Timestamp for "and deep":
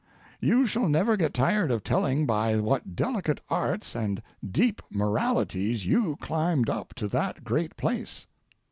3.95-4.81